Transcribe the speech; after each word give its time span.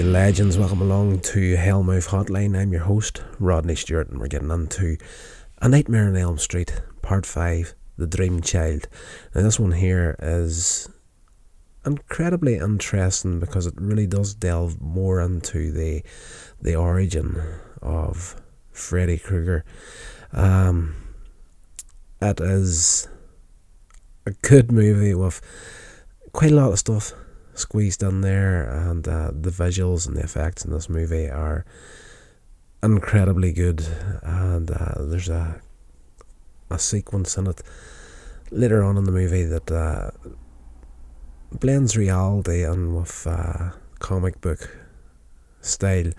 Hey 0.00 0.06
legends, 0.06 0.56
welcome 0.56 0.80
along 0.80 1.20
to 1.20 1.56
Hellmouth 1.56 2.08
Hotline. 2.08 2.58
I'm 2.58 2.72
your 2.72 2.84
host, 2.84 3.22
Rodney 3.38 3.74
Stewart, 3.74 4.08
and 4.08 4.18
we're 4.18 4.28
getting 4.28 4.50
into 4.50 4.96
A 5.60 5.68
Nightmare 5.68 6.08
on 6.08 6.16
Elm 6.16 6.38
Street, 6.38 6.80
Part 7.02 7.26
5, 7.26 7.74
The 7.98 8.06
Dream 8.06 8.40
Child. 8.40 8.88
Now, 9.34 9.42
this 9.42 9.60
one 9.60 9.72
here 9.72 10.16
is 10.18 10.88
incredibly 11.84 12.56
interesting 12.56 13.40
because 13.40 13.66
it 13.66 13.74
really 13.76 14.06
does 14.06 14.32
delve 14.32 14.80
more 14.80 15.20
into 15.20 15.70
the 15.70 16.02
the 16.62 16.74
origin 16.74 17.38
of 17.82 18.40
Freddy 18.72 19.18
Krueger. 19.18 19.66
Um, 20.32 20.94
it 22.22 22.40
is 22.40 23.06
a 24.24 24.30
good 24.30 24.72
movie 24.72 25.12
with 25.12 25.42
quite 26.32 26.52
a 26.52 26.54
lot 26.54 26.72
of 26.72 26.78
stuff 26.78 27.12
squeezed 27.54 28.02
in 28.02 28.20
there, 28.20 28.68
and 28.68 29.06
uh, 29.06 29.30
the 29.32 29.50
visuals 29.50 30.06
and 30.06 30.16
the 30.16 30.22
effects 30.22 30.64
in 30.64 30.72
this 30.72 30.88
movie 30.88 31.28
are 31.28 31.64
incredibly 32.82 33.52
good. 33.52 33.86
And 34.22 34.70
uh, 34.70 34.94
there's 34.98 35.28
a 35.28 35.60
a 36.70 36.78
sequence 36.78 37.36
in 37.36 37.48
it 37.48 37.62
later 38.50 38.82
on 38.82 38.96
in 38.96 39.04
the 39.04 39.12
movie 39.12 39.44
that 39.44 39.70
uh, 39.70 40.10
blends 41.52 41.96
reality 41.96 42.62
and 42.62 42.96
with 42.96 43.26
uh, 43.26 43.70
comic 43.98 44.40
book 44.40 44.76
style 45.60 46.12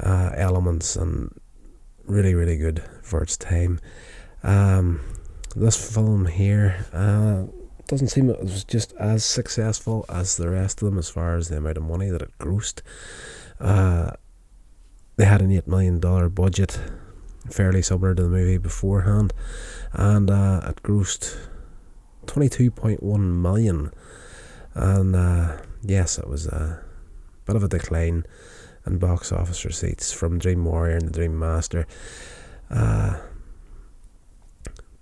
uh, 0.00 0.30
elements, 0.34 0.96
and 0.96 1.30
really, 2.06 2.34
really 2.34 2.56
good 2.56 2.82
for 3.02 3.22
its 3.22 3.36
time. 3.36 3.80
Um, 4.42 5.00
this 5.54 5.94
film 5.94 6.26
here 6.26 6.86
uh, 6.92 7.44
doesn't 7.92 8.08
seem 8.08 8.30
it 8.30 8.40
was 8.40 8.64
just 8.64 8.94
as 8.94 9.22
successful 9.22 10.06
as 10.08 10.38
the 10.38 10.48
rest 10.48 10.80
of 10.80 10.86
them 10.88 10.96
as 10.96 11.10
far 11.10 11.36
as 11.36 11.50
the 11.50 11.58
amount 11.58 11.76
of 11.76 11.82
money 11.82 12.08
that 12.08 12.22
it 12.22 12.30
grossed. 12.40 12.80
Uh, 13.60 14.12
they 15.16 15.26
had 15.26 15.42
an 15.42 15.52
eight 15.52 15.68
million 15.68 16.00
dollar 16.00 16.30
budget, 16.30 16.80
fairly 17.50 17.82
similar 17.82 18.14
to 18.14 18.22
the 18.22 18.30
movie 18.30 18.56
beforehand, 18.56 19.34
and 19.92 20.30
uh, 20.30 20.62
it 20.64 20.82
grossed 20.82 21.36
twenty 22.24 22.48
two 22.48 22.70
point 22.70 23.02
one 23.02 23.42
million. 23.42 23.92
And 24.72 25.14
uh, 25.14 25.58
yes, 25.82 26.16
it 26.16 26.26
was 26.26 26.46
a 26.46 26.82
bit 27.44 27.56
of 27.56 27.62
a 27.62 27.68
decline 27.68 28.24
in 28.86 28.96
box 28.96 29.30
office 29.32 29.66
receipts 29.66 30.14
from 30.14 30.38
Dream 30.38 30.64
Warrior 30.64 30.96
and 30.96 31.08
the 31.08 31.12
Dream 31.12 31.38
Master. 31.38 31.86
Uh, 32.70 33.20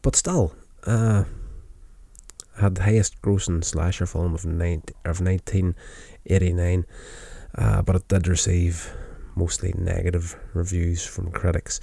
but 0.03 0.17
still, 0.17 0.57
uh, 0.89 1.23
had 2.61 2.77
the 2.77 2.83
highest 2.83 3.21
grossing 3.23 3.65
slasher 3.65 4.07
film 4.07 4.35
of, 4.35 4.45
19, 4.45 4.95
of 5.05 5.21
1989, 5.21 6.87
uh, 7.57 7.83
but 7.83 7.97
it 7.97 8.09
did 8.09 8.29
receive 8.29 8.93
mostly 9.35 9.73
negative 9.77 10.37
reviews 10.55 11.05
from 11.07 11.31
critics. 11.31 11.81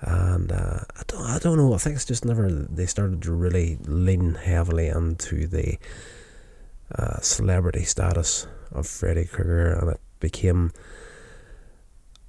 And 0.00 0.52
uh, 0.52 0.80
I, 0.96 1.02
don't, 1.06 1.22
I 1.22 1.38
don't 1.38 1.56
know, 1.56 1.74
I 1.74 1.78
think 1.78 1.96
it's 1.96 2.04
just 2.04 2.24
never, 2.24 2.50
they 2.50 2.86
started 2.86 3.22
to 3.22 3.32
really 3.32 3.78
lean 3.86 4.34
heavily 4.34 4.88
into 4.88 5.46
the 5.46 5.78
uh, 6.94 7.20
celebrity 7.20 7.84
status 7.84 8.46
of 8.72 8.86
Freddy 8.86 9.24
Krueger, 9.24 9.72
and 9.72 9.90
it 9.92 10.00
became 10.20 10.72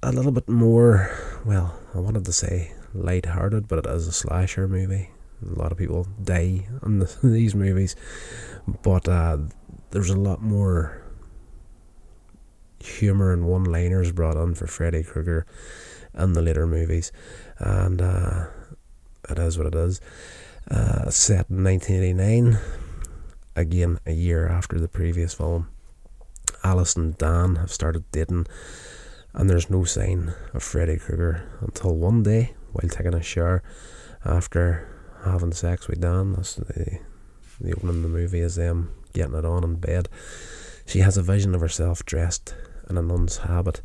a 0.02 0.12
little 0.12 0.32
bit 0.32 0.48
more, 0.48 1.10
well, 1.44 1.78
I 1.94 1.98
wanted 1.98 2.24
to 2.26 2.32
say 2.32 2.72
light-hearted, 2.94 3.68
but 3.68 3.80
it 3.80 3.86
is 3.86 4.06
a 4.06 4.12
slasher 4.12 4.68
movie. 4.68 5.10
A 5.42 5.58
lot 5.58 5.72
of 5.72 5.78
people 5.78 6.06
die 6.22 6.66
in 6.84 6.98
the, 6.98 7.18
these 7.22 7.54
movies, 7.54 7.96
but 8.82 9.08
uh, 9.08 9.38
there's 9.90 10.10
a 10.10 10.16
lot 10.16 10.42
more 10.42 11.02
humor 12.80 13.32
and 13.32 13.46
one-liners 13.46 14.12
brought 14.12 14.36
in 14.36 14.54
for 14.54 14.66
Freddy 14.66 15.02
Krueger 15.02 15.46
in 16.14 16.32
the 16.32 16.42
later 16.42 16.66
movies, 16.66 17.12
and 17.58 18.00
uh, 18.00 18.46
it 19.28 19.38
is 19.38 19.58
what 19.58 19.66
it 19.66 19.74
is. 19.74 20.00
Uh, 20.70 21.10
set 21.10 21.48
in 21.50 21.62
1989, 21.62 22.58
again 23.54 23.98
a 24.06 24.12
year 24.12 24.48
after 24.48 24.80
the 24.80 24.88
previous 24.88 25.34
film. 25.34 25.68
Alice 26.64 26.96
and 26.96 27.16
Dan 27.18 27.56
have 27.56 27.72
started 27.72 28.10
dating, 28.10 28.46
and 29.34 29.48
there's 29.48 29.70
no 29.70 29.84
sign 29.84 30.34
of 30.54 30.62
Freddy 30.62 30.96
Krueger 30.96 31.48
until 31.60 31.94
one 31.96 32.22
day, 32.22 32.54
while 32.72 32.88
taking 32.88 33.14
a 33.14 33.22
shower 33.22 33.62
after 34.24 34.95
having 35.26 35.52
sex 35.52 35.88
with 35.88 36.00
Dan. 36.00 36.32
That's 36.32 36.54
the, 36.54 37.00
the 37.60 37.72
opening 37.72 37.96
of 37.96 38.02
the 38.02 38.08
movie 38.08 38.40
is 38.40 38.56
them 38.56 38.94
getting 39.12 39.34
it 39.34 39.44
on 39.44 39.64
in 39.64 39.76
bed. 39.76 40.08
She 40.86 41.00
has 41.00 41.16
a 41.16 41.22
vision 41.22 41.54
of 41.54 41.60
herself 41.60 42.04
dressed 42.04 42.54
in 42.88 42.96
a 42.96 43.02
nun's 43.02 43.38
habit 43.38 43.82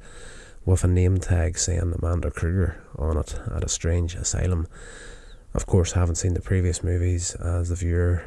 with 0.66 0.84
a 0.84 0.88
name 0.88 1.18
tag 1.18 1.58
saying 1.58 1.94
Amanda 1.98 2.30
Krueger 2.30 2.82
on 2.98 3.18
it 3.18 3.40
at 3.54 3.64
a 3.64 3.70
strange 3.70 4.16
asylum. 4.16 4.68
Of 5.54 5.66
course, 5.66 5.94
haven't 5.94 6.16
seen 6.16 6.34
the 6.34 6.42
previous 6.42 6.84
movies 6.84 7.36
as 7.36 7.70
the 7.70 7.76
viewer. 7.76 8.24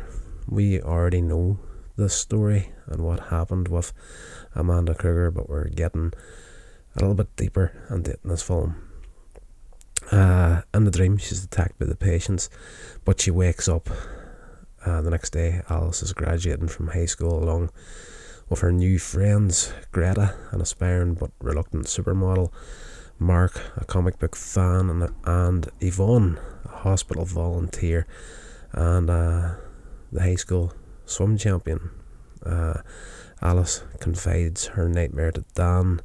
We 0.48 0.80
already 0.80 1.20
know 1.20 1.58
the 1.96 2.08
story 2.08 2.72
and 2.86 3.04
what 3.04 3.28
happened 3.28 3.68
with 3.68 3.92
Amanda 4.54 4.94
Krueger, 4.94 5.30
but 5.30 5.48
we're 5.48 5.68
getting 5.68 6.12
a 6.96 7.00
little 7.00 7.14
bit 7.14 7.34
deeper 7.36 7.72
into 7.90 8.16
in 8.22 8.30
this 8.30 8.42
film. 8.42 8.83
Uh, 10.10 10.62
in 10.72 10.84
the 10.84 10.90
dream, 10.90 11.16
she's 11.16 11.44
attacked 11.44 11.78
by 11.78 11.86
the 11.86 11.96
patients, 11.96 12.50
but 13.04 13.20
she 13.20 13.30
wakes 13.30 13.68
up 13.68 13.88
uh, 14.84 15.00
the 15.00 15.10
next 15.10 15.30
day. 15.30 15.62
Alice 15.68 16.02
is 16.02 16.12
graduating 16.12 16.68
from 16.68 16.88
high 16.88 17.06
school 17.06 17.42
along 17.42 17.70
with 18.48 18.60
her 18.60 18.72
new 18.72 18.98
friends 18.98 19.72
Greta, 19.92 20.34
an 20.50 20.60
aspiring 20.60 21.14
but 21.14 21.30
reluctant 21.40 21.86
supermodel, 21.86 22.52
Mark, 23.18 23.60
a 23.76 23.84
comic 23.84 24.18
book 24.18 24.36
fan, 24.36 24.90
and, 24.90 25.14
and 25.24 25.70
Yvonne, 25.80 26.38
a 26.64 26.68
hospital 26.68 27.24
volunteer, 27.24 28.06
and 28.72 29.08
uh, 29.08 29.54
the 30.12 30.22
high 30.22 30.34
school 30.34 30.72
swim 31.06 31.38
champion. 31.38 31.90
Uh, 32.44 32.82
Alice 33.40 33.82
confides 34.00 34.66
her 34.68 34.88
nightmare 34.88 35.32
to 35.32 35.44
Dan, 35.54 36.00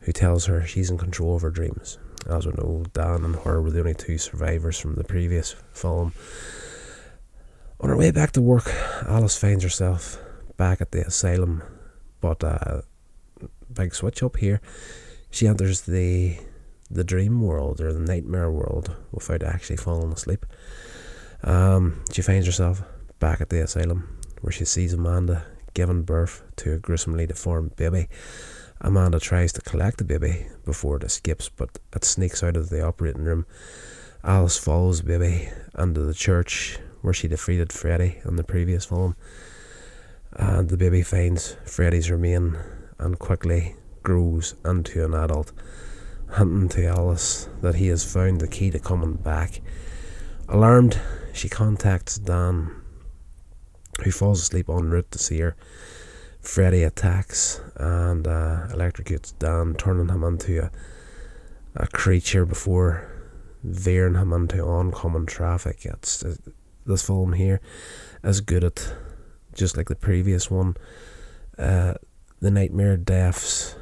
who 0.00 0.12
tells 0.12 0.46
her 0.46 0.66
she's 0.66 0.90
in 0.90 0.98
control 0.98 1.36
of 1.36 1.42
her 1.42 1.50
dreams. 1.50 1.98
As 2.28 2.46
we 2.46 2.52
know, 2.52 2.84
Dan 2.92 3.24
and 3.24 3.36
her 3.36 3.62
were 3.62 3.70
the 3.70 3.80
only 3.80 3.94
two 3.94 4.18
survivors 4.18 4.78
from 4.78 4.96
the 4.96 5.04
previous 5.04 5.56
film. 5.72 6.12
On 7.80 7.88
her 7.88 7.96
way 7.96 8.10
back 8.10 8.32
to 8.32 8.42
work, 8.42 8.70
Alice 9.06 9.38
finds 9.38 9.62
herself 9.62 10.18
back 10.56 10.80
at 10.80 10.92
the 10.92 11.06
asylum, 11.06 11.62
but 12.20 12.44
uh, 12.44 12.82
big 13.72 13.94
switch 13.94 14.22
up 14.22 14.36
here. 14.36 14.60
She 15.30 15.46
enters 15.46 15.82
the 15.82 16.38
the 16.90 17.04
dream 17.04 17.42
world 17.42 17.80
or 17.80 17.92
the 17.92 18.00
nightmare 18.00 18.50
world 18.50 18.96
without 19.12 19.42
actually 19.42 19.76
falling 19.76 20.12
asleep. 20.12 20.46
Um, 21.42 22.02
she 22.12 22.22
finds 22.22 22.46
herself 22.46 22.82
back 23.18 23.40
at 23.40 23.50
the 23.50 23.62
asylum 23.62 24.18
where 24.40 24.52
she 24.52 24.64
sees 24.64 24.94
Amanda 24.94 25.44
giving 25.74 26.02
birth 26.02 26.42
to 26.56 26.72
a 26.72 26.78
gruesomely 26.78 27.26
deformed 27.26 27.76
baby. 27.76 28.08
Amanda 28.80 29.18
tries 29.18 29.52
to 29.54 29.60
collect 29.60 29.98
the 29.98 30.04
baby 30.04 30.46
before 30.64 30.96
it 30.96 31.02
escapes, 31.02 31.48
but 31.48 31.78
it 31.94 32.04
sneaks 32.04 32.42
out 32.42 32.56
of 32.56 32.70
the 32.70 32.84
operating 32.84 33.24
room. 33.24 33.44
Alice 34.22 34.56
follows 34.56 35.02
the 35.02 35.18
baby 35.18 35.48
into 35.76 36.02
the 36.02 36.14
church 36.14 36.78
where 37.02 37.14
she 37.14 37.28
defeated 37.28 37.72
Freddy 37.72 38.18
in 38.24 38.36
the 38.36 38.44
previous 38.44 38.84
film. 38.84 39.16
And 40.32 40.68
the 40.68 40.76
baby 40.76 41.02
finds 41.02 41.56
Freddy's 41.64 42.10
remain 42.10 42.56
and 42.98 43.18
quickly 43.18 43.76
grows 44.02 44.54
into 44.64 45.04
an 45.04 45.14
adult, 45.14 45.52
hinting 46.36 46.68
to 46.70 46.86
Alice 46.86 47.48
that 47.62 47.76
he 47.76 47.88
has 47.88 48.10
found 48.10 48.40
the 48.40 48.48
key 48.48 48.70
to 48.70 48.78
coming 48.78 49.14
back. 49.14 49.60
Alarmed, 50.48 51.00
she 51.32 51.48
contacts 51.48 52.18
Dan, 52.18 52.70
who 54.02 54.10
falls 54.10 54.42
asleep 54.42 54.68
en 54.68 54.90
route 54.90 55.10
to 55.10 55.18
see 55.18 55.40
her. 55.40 55.56
Freddy 56.40 56.82
attacks 56.82 57.60
and 57.76 58.26
uh, 58.26 58.68
electrocutes 58.70 59.32
Dan, 59.38 59.74
turning 59.74 60.08
him 60.08 60.24
into 60.24 60.64
a, 60.64 60.70
a 61.76 61.86
creature 61.88 62.46
before 62.46 63.10
veering 63.62 64.14
him 64.14 64.32
into 64.32 64.62
oncoming 64.62 65.26
traffic. 65.26 65.84
It's 65.84 66.24
uh, 66.24 66.36
this 66.86 67.06
film 67.06 67.34
here 67.34 67.60
is 68.24 68.40
good 68.40 68.64
at 68.64 68.94
just 69.54 69.76
like 69.76 69.88
the 69.88 69.96
previous 69.96 70.50
one. 70.50 70.76
Uh, 71.58 71.94
the 72.40 72.50
nightmare 72.50 72.96
deaths 72.96 73.74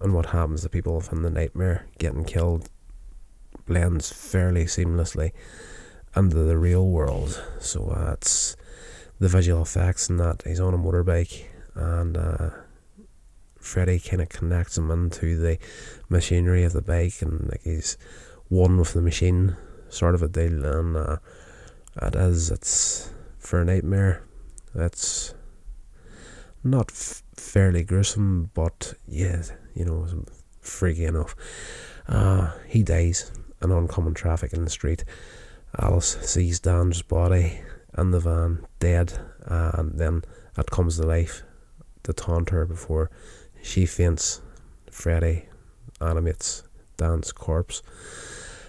and 0.00 0.14
what 0.14 0.26
happens 0.26 0.62
to 0.62 0.68
people 0.68 0.96
within 0.96 1.22
the 1.22 1.30
nightmare 1.30 1.86
getting 1.98 2.24
killed 2.24 2.68
blends 3.66 4.12
fairly 4.12 4.64
seamlessly 4.66 5.32
into 6.14 6.36
the 6.36 6.58
real 6.58 6.86
world. 6.86 7.42
So 7.58 7.88
uh, 7.88 8.12
it's 8.12 8.56
the 9.18 9.28
visual 9.28 9.62
effects 9.62 10.08
and 10.08 10.20
that 10.20 10.42
he's 10.46 10.60
on 10.60 10.74
a 10.74 10.78
motorbike 10.78 11.46
and 11.76 12.16
uh, 12.16 12.50
Freddy 13.58 13.98
kind 13.98 14.22
of 14.22 14.28
connects 14.28 14.78
him 14.78 14.90
into 14.90 15.36
the 15.36 15.58
machinery 16.08 16.64
of 16.64 16.72
the 16.72 16.82
bike, 16.82 17.20
and 17.20 17.48
like 17.50 17.62
he's 17.62 17.98
one 18.48 18.78
with 18.78 18.94
the 18.94 19.02
machine, 19.02 19.56
sort 19.88 20.14
of 20.14 20.22
a 20.22 20.28
deal. 20.28 20.64
And 20.64 20.96
uh, 20.96 21.16
it 22.02 22.14
is, 22.14 22.50
it's 22.50 23.10
for 23.38 23.60
a 23.60 23.64
nightmare. 23.64 24.22
It's 24.74 25.34
not 26.64 26.90
f- 26.90 27.22
fairly 27.36 27.84
gruesome, 27.84 28.50
but 28.54 28.94
yeah, 29.06 29.42
you 29.74 29.84
know, 29.84 30.06
freaky 30.60 31.04
enough. 31.04 31.34
Uh, 32.08 32.52
he 32.66 32.82
dies 32.82 33.32
in 33.62 33.72
oncoming 33.72 34.14
traffic 34.14 34.52
in 34.52 34.64
the 34.64 34.70
street. 34.70 35.04
Alice 35.78 36.16
sees 36.22 36.60
Dan's 36.60 37.02
body 37.02 37.60
in 37.98 38.10
the 38.10 38.20
van, 38.20 38.64
dead, 38.78 39.12
and 39.44 39.98
then 39.98 40.22
it 40.56 40.70
comes 40.70 40.96
to 40.96 41.06
life 41.06 41.42
to 42.06 42.12
taunt 42.12 42.50
her 42.50 42.64
before 42.64 43.10
she 43.62 43.84
faints. 43.84 44.40
Freddy 44.90 45.44
animates 46.00 46.62
Dan's 46.96 47.32
corpse. 47.32 47.82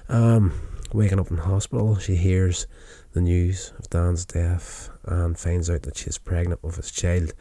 Um, 0.10 0.54
waking 0.94 1.19
up 1.19 1.31
in 1.31 1.38
hospital, 1.38 1.98
she 1.98 2.16
hears 2.16 2.68
the 3.13 3.22
news 3.22 3.74
of 3.80 3.89
Dan's 3.89 4.25
death 4.25 4.89
and 5.06 5.38
finds 5.38 5.69
out 5.69 5.84
that 5.84 5.98
she's 5.98 6.18
pregnant 6.18 6.63
with 6.63 6.75
his 6.75 6.92
child. 6.92 7.34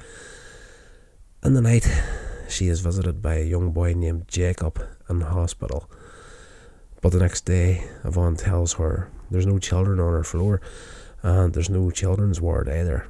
In 1.43 1.55
the 1.55 1.61
night, 1.61 1.89
she 2.49 2.69
is 2.69 2.81
visited 2.81 3.23
by 3.23 3.37
a 3.37 3.45
young 3.45 3.73
boy 3.73 3.95
named 3.95 4.29
Jacob 4.29 4.81
in 5.09 5.21
hospital. 5.23 5.91
But 7.01 7.13
the 7.13 7.19
next 7.19 7.45
day, 7.45 7.85
Yvonne 8.05 8.37
tells 8.37 8.75
her 8.75 9.11
there's 9.31 9.47
no 9.47 9.59
children 9.59 10.01
on 10.01 10.13
her 10.13 10.25
floor 10.25 10.61
and 11.23 11.53
there's 11.53 11.71
no 11.71 11.91
children's 11.91 12.41
ward 12.41 12.69
either. 12.69 13.07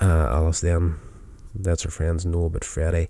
Uh, 0.00 0.28
Alice 0.30 0.60
then 0.60 0.98
lets 1.58 1.82
her 1.82 1.90
friends 1.90 2.24
know 2.24 2.46
about 2.46 2.64
Freddy 2.64 3.08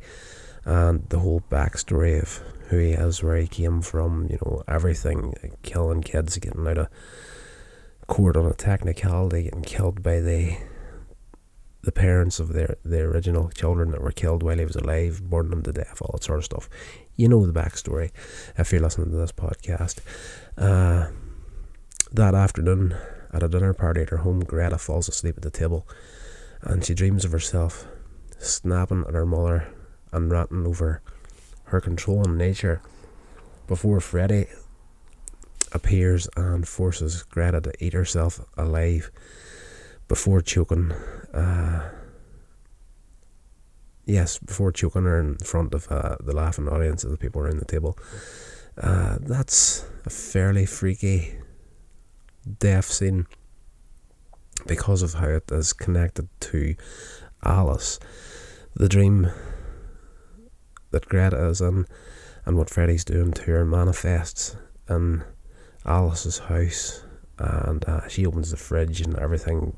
and 0.65 1.09
the 1.09 1.19
whole 1.19 1.43
backstory 1.51 2.21
of 2.23 2.41
who 2.69 2.79
he 2.79 2.93
is, 2.93 3.23
where 3.23 3.37
he 3.37 3.47
came 3.47 3.83
from, 3.83 4.27
you 4.31 4.39
know, 4.45 4.63
everything, 4.67 5.35
killing 5.63 6.03
kids, 6.03 6.39
getting 6.39 6.67
out 6.67 6.79
of 6.79 6.89
court 8.07 8.37
on 8.37 8.47
a 8.47 8.55
technicality, 8.55 9.45
getting 9.45 9.63
killed 9.63 10.03
by 10.03 10.21
the 10.21 10.57
the 11.83 11.93
parents 11.93 12.41
of 12.41 12.55
their 12.55 12.77
the 12.83 13.01
original 13.01 13.51
children 13.51 13.91
that 13.91 14.01
were 14.01 14.11
killed 14.11 14.43
while 14.43 14.57
he 14.57 14.65
was 14.65 14.77
alive, 14.77 15.23
burning 15.23 15.51
them 15.51 15.63
to 15.63 15.73
death, 15.73 16.01
all 16.01 16.11
that 16.13 16.25
sort 16.25 16.39
of 16.39 16.45
stuff. 16.45 16.69
You 17.17 17.29
know 17.29 17.47
the 17.47 17.53
backstory 17.53 18.11
if 18.57 18.73
you're 18.73 18.81
listening 18.81 19.11
to 19.11 19.17
this 19.17 19.33
podcast. 19.33 19.99
Uh, 20.57 21.11
that 22.13 22.35
afternoon, 22.35 22.97
at 23.33 23.43
a 23.43 23.49
dinner 23.49 23.75
party 23.75 24.01
at 24.03 24.11
her 24.11 24.19
home, 24.19 24.41
Greta 24.41 24.79
falls 24.79 25.09
asleep 25.09 25.37
at 25.37 25.43
the 25.43 25.51
table, 25.51 25.87
and 26.63 26.85
she 26.85 26.95
dreams 26.95 27.25
of 27.25 27.33
herself 27.33 27.87
snapping 28.45 29.05
at 29.09 29.15
her 29.15 29.27
mother 29.27 29.69
and 30.13 30.31
ranting 30.31 30.67
over 30.67 31.03
her 31.65 31.81
controlling 31.81 32.37
nature 32.37 32.81
before 33.67 34.01
Freddy 34.01 34.47
appears 35.73 36.29
and 36.37 36.67
forces 36.69 37.23
Greta 37.25 37.61
to 37.61 37.73
eat 37.85 37.93
herself 37.93 38.41
alive 38.57 39.11
before 40.09 40.41
choking. 40.41 40.93
Uh, 41.33 41.91
yes, 44.05 44.39
before 44.39 44.71
choking 44.71 45.05
her 45.05 45.19
in 45.19 45.37
front 45.39 45.75
of 45.75 45.91
uh, 45.91 46.17
the 46.21 46.35
laughing 46.35 46.69
audience 46.69 47.05
of 47.05 47.11
the 47.11 47.17
people 47.17 47.41
around 47.41 47.59
the 47.59 47.65
table. 47.65 47.99
Uh, 48.81 49.19
that's 49.21 49.85
a 50.05 50.11
fairly 50.11 50.67
freaky 50.67 51.35
death 52.59 52.87
scene 52.87 53.27
because 54.67 55.03
of 55.03 55.15
how 55.15 55.29
it 55.29 55.51
is 55.51 55.73
connected 55.73 56.29
to 56.41 56.75
Alice. 57.43 57.99
The 58.77 58.89
dream 58.89 59.31
that 60.91 61.09
Greta 61.09 61.47
is 61.47 61.61
in 61.61 61.87
and 62.45 62.57
what 62.57 62.71
Freddy's 62.71 63.05
doing 63.05 63.33
to 63.33 63.43
her 63.43 63.65
manifests 63.65 64.57
in 64.89 65.23
Alice's 65.85 66.39
house, 66.39 67.05
and 67.39 67.85
uh, 67.85 68.09
she 68.09 68.27
opens 68.27 68.51
the 68.51 68.57
fridge 68.57 69.01
and 69.01 69.17
everything 69.19 69.77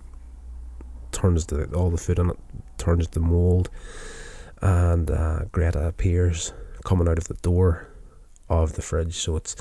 turns 1.12 1.46
to 1.46 1.64
all 1.74 1.90
the 1.90 1.98
food 1.98 2.18
in 2.18 2.30
it 2.30 2.38
turns 2.78 3.06
to 3.08 3.20
mold, 3.20 3.70
and 4.62 5.10
uh, 5.10 5.40
Greta 5.52 5.86
appears 5.86 6.52
coming 6.84 7.08
out 7.08 7.18
of 7.18 7.28
the 7.28 7.34
door 7.34 7.88
of 8.48 8.74
the 8.74 8.82
fridge. 8.82 9.16
So 9.16 9.36
it's 9.36 9.56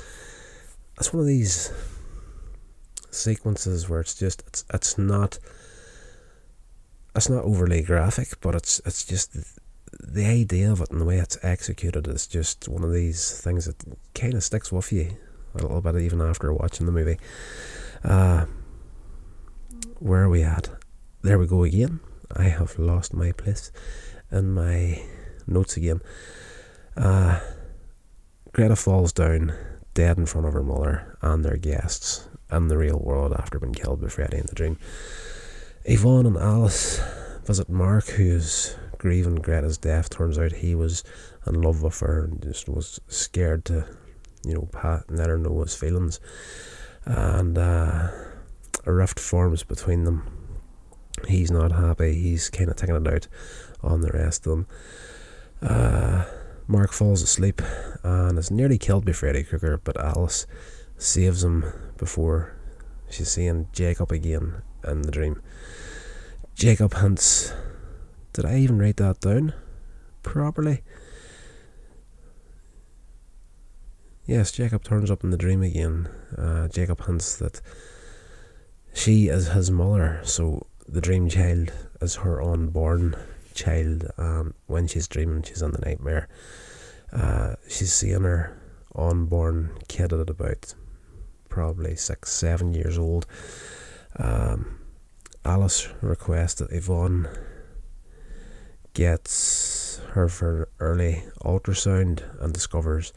it's 0.98 1.12
one 1.12 1.20
of 1.20 1.26
these 1.26 1.72
sequences 3.10 3.88
where 3.88 4.00
it's 4.00 4.14
just 4.14 4.42
it's 4.46 4.64
it's 4.72 4.98
not 4.98 5.38
it's 7.16 7.30
not 7.30 7.44
overly 7.44 7.82
graphic, 7.82 8.40
but 8.40 8.54
it's 8.54 8.80
it's 8.84 9.04
just 9.04 9.36
the 9.98 10.26
idea 10.26 10.70
of 10.70 10.80
it 10.80 10.90
and 10.90 11.00
the 11.00 11.04
way 11.04 11.18
it's 11.18 11.38
executed 11.42 12.06
is 12.06 12.26
just 12.26 12.68
one 12.68 12.84
of 12.84 12.92
these 12.92 13.40
things 13.40 13.64
that 13.64 13.82
kind 14.14 14.34
of 14.34 14.44
sticks 14.44 14.70
with 14.70 14.92
you 14.92 15.16
a 15.54 15.62
little 15.62 15.80
bit 15.80 15.96
even 15.96 16.20
after 16.20 16.52
watching 16.52 16.86
the 16.86 16.92
movie. 16.92 17.18
Uh, 18.04 18.44
where 19.98 20.24
are 20.24 20.28
we 20.28 20.42
at? 20.42 20.68
There 21.22 21.38
we 21.38 21.46
go 21.46 21.64
again. 21.64 22.00
I 22.36 22.44
have 22.44 22.78
lost 22.78 23.14
my 23.14 23.32
place 23.32 23.72
in 24.30 24.52
my 24.52 25.02
notes 25.46 25.76
again. 25.76 26.02
Uh, 26.96 27.40
Greta 28.52 28.76
falls 28.76 29.12
down 29.12 29.54
dead 29.94 30.18
in 30.18 30.26
front 30.26 30.46
of 30.46 30.52
her 30.52 30.62
mother 30.62 31.16
and 31.22 31.44
their 31.44 31.56
guests 31.56 32.28
in 32.52 32.68
the 32.68 32.76
real 32.76 32.98
world 32.98 33.32
after 33.32 33.58
being 33.58 33.72
killed 33.72 34.02
by 34.02 34.08
Freddy 34.08 34.38
in 34.38 34.46
the 34.46 34.54
dream. 34.54 34.78
Yvonne 35.88 36.26
and 36.26 36.36
Alice 36.36 37.00
visit 37.44 37.68
Mark, 37.68 38.06
who 38.08 38.24
is 38.24 38.76
grieving 38.98 39.36
Greta's 39.36 39.78
death. 39.78 40.10
Turns 40.10 40.36
out 40.36 40.52
he 40.52 40.74
was 40.74 41.04
in 41.46 41.62
love 41.62 41.82
with 41.82 42.00
her 42.00 42.24
and 42.24 42.42
just 42.42 42.68
was 42.68 43.00
scared 43.06 43.64
to 43.66 43.86
you 44.44 44.54
know, 44.54 44.68
pat 44.72 45.04
let 45.10 45.28
her 45.28 45.38
know 45.38 45.62
his 45.62 45.74
feelings. 45.74 46.20
And 47.04 47.58
uh, 47.58 48.08
a 48.84 48.92
rift 48.92 49.20
forms 49.20 49.62
between 49.62 50.04
them. 50.04 50.28
He's 51.28 51.50
not 51.50 51.72
happy. 51.72 52.14
He's 52.14 52.50
kind 52.50 52.70
of 52.70 52.76
taking 52.76 52.96
it 52.96 53.06
out 53.06 53.28
on 53.82 54.00
the 54.00 54.10
rest 54.10 54.46
of 54.46 54.50
them. 54.50 54.66
Uh, 55.62 56.24
Mark 56.66 56.92
falls 56.92 57.22
asleep 57.22 57.62
and 58.02 58.38
is 58.38 58.50
nearly 58.50 58.78
killed 58.78 59.04
by 59.04 59.12
Freddy 59.12 59.42
Krueger, 59.42 59.80
but 59.82 59.96
Alice 59.96 60.46
saves 60.98 61.42
him 61.42 61.64
before 61.96 62.56
she's 63.08 63.30
seeing 63.30 63.68
Jacob 63.72 64.12
again 64.12 64.62
in 64.86 65.02
the 65.02 65.10
dream. 65.10 65.42
Jacob 66.56 66.94
Hunt's. 66.94 67.52
Did 68.32 68.46
I 68.46 68.56
even 68.56 68.78
write 68.78 68.96
that 68.96 69.20
down 69.20 69.52
properly? 70.22 70.80
Yes, 74.24 74.52
Jacob 74.52 74.82
turns 74.82 75.10
up 75.10 75.22
in 75.22 75.28
the 75.28 75.36
dream 75.36 75.62
again. 75.62 76.08
Uh, 76.36 76.68
Jacob 76.68 77.04
hints 77.04 77.36
that 77.36 77.60
she 78.94 79.28
is 79.28 79.48
his 79.48 79.70
mother, 79.70 80.22
so 80.24 80.66
the 80.88 81.02
dream 81.02 81.28
child 81.28 81.72
is 82.00 82.14
her 82.16 82.40
unborn 82.42 83.16
child. 83.52 84.10
And 84.16 84.54
when 84.66 84.86
she's 84.86 85.08
dreaming, 85.08 85.42
she's 85.42 85.60
in 85.60 85.72
the 85.72 85.84
nightmare. 85.84 86.26
Uh, 87.12 87.56
she's 87.68 87.92
seeing 87.92 88.22
her 88.22 88.58
unborn 88.94 89.72
kid 89.88 90.10
at 90.10 90.30
about 90.30 90.74
probably 91.50 91.96
six, 91.96 92.32
seven 92.32 92.72
years 92.72 92.96
old. 92.96 93.26
Um, 94.18 94.75
Alice 95.46 95.88
requests 96.02 96.54
that 96.54 96.72
Yvonne 96.72 97.28
gets 98.94 100.00
her 100.10 100.28
for 100.28 100.62
an 100.62 100.66
early 100.80 101.22
ultrasound 101.40 102.22
and 102.42 102.52
discovers 102.52 103.12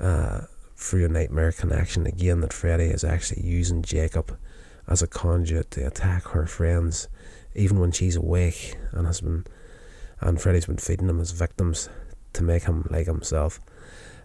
uh, 0.00 0.40
through 0.74 1.04
a 1.04 1.08
nightmare 1.08 1.52
connection 1.52 2.06
again 2.06 2.40
that 2.40 2.52
Freddy 2.52 2.86
is 2.86 3.04
actually 3.04 3.42
using 3.42 3.82
Jacob 3.82 4.36
as 4.88 5.00
a 5.00 5.06
conduit 5.06 5.70
to 5.70 5.86
attack 5.86 6.24
her 6.28 6.44
friends, 6.44 7.06
even 7.54 7.78
when 7.78 7.92
she's 7.92 8.16
awake 8.16 8.76
and 8.90 9.06
has 9.06 9.20
been, 9.20 9.44
and 10.20 10.40
Freddy's 10.40 10.66
been 10.66 10.76
feeding 10.76 11.06
them 11.06 11.20
as 11.20 11.30
victims 11.30 11.88
to 12.32 12.42
make 12.42 12.64
him 12.64 12.84
like 12.90 13.06
himself. 13.06 13.60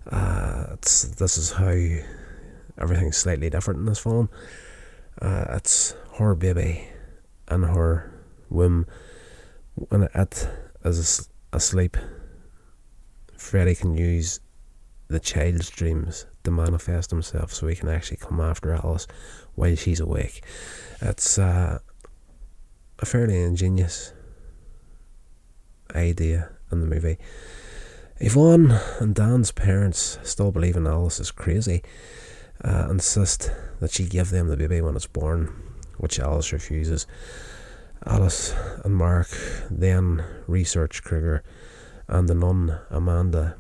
Uh, 0.10 0.78
this 0.82 1.38
is 1.38 1.52
how 1.52 1.76
everything's 2.82 3.18
slightly 3.18 3.52
different 3.52 3.82
in 3.82 3.86
this 3.86 4.00
film. 4.00 4.30
Uh, 5.22 5.46
it's 5.50 5.96
her 6.18 6.36
baby 6.36 6.88
and 7.48 7.66
her 7.66 8.14
womb 8.50 8.86
when 9.76 10.04
it 10.04 10.12
is 10.16 10.48
as 10.84 11.30
asleep. 11.54 11.98
Freddy 13.38 13.76
can 13.76 13.96
use 13.96 14.40
the 15.08 15.20
child's 15.20 15.70
dreams 15.70 16.26
to 16.44 16.52
manifest 16.52 17.12
himself 17.12 17.54
so 17.54 17.68
he 17.68 17.76
can 17.76 17.90
actually 17.90 18.18
come 18.18 18.40
after 18.42 18.74
Alice 18.74 19.08
while 19.56 19.76
she's 19.76 20.00
awake. 20.00 20.44
It's 21.02 21.38
uh, 21.38 21.80
a 23.00 23.06
fairly 23.06 23.42
ingenious 23.42 24.14
idea 25.96 26.50
in 26.72 26.82
the 26.82 26.88
movie. 26.88 27.18
Yvonne 28.20 28.72
and 29.00 29.14
Dan's 29.14 29.52
parents 29.52 30.18
still 30.24 30.52
believe 30.52 30.76
in 30.76 30.88
Alice 30.88 31.20
is 31.20 31.32
crazy, 31.32 31.84
uh, 32.64 32.88
insist 32.90 33.52
that 33.80 33.92
she 33.92 34.06
give 34.06 34.30
them 34.30 34.48
the 34.48 34.58
baby 34.58 34.82
when 34.82 34.96
it's 34.96 35.08
born, 35.08 35.54
which 35.98 36.20
Alice 36.20 36.54
refuses. 36.54 37.08
Alice 38.06 38.54
and 38.84 38.96
Mark 38.96 39.28
then 39.70 40.24
research 40.48 41.04
Krueger 41.04 41.44
and 42.08 42.30
the 42.30 42.36
nun 42.36 42.80
Amanda 42.90 43.56